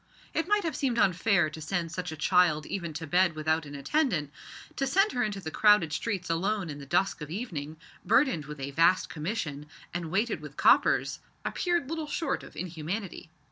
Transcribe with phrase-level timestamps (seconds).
[0.33, 3.75] It might have seemed unfair to send such a child even to bed without an
[3.75, 4.31] attendant.
[4.77, 8.59] To send her into the crowded streets alone in the dusk of evening, burdened with
[8.59, 13.29] a vast commission, and weighted with coppers, appeared little short of inhumanity.